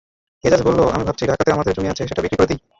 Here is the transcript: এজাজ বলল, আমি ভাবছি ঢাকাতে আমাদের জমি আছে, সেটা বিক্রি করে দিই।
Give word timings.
এজাজ 0.43 0.61
বলল, 0.67 0.79
আমি 0.87 1.03
ভাবছি 1.03 1.23
ঢাকাতে 1.25 1.49
আমাদের 1.51 1.73
জমি 1.73 1.89
আছে, 1.89 2.03
সেটা 2.07 2.21
বিক্রি 2.21 2.37
করে 2.37 2.49
দিই। 2.51 2.61